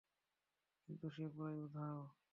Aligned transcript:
কিন্তু 0.83 1.07
সে 1.15 1.25
পুরোই 1.33 1.57
উধাও। 1.65 1.99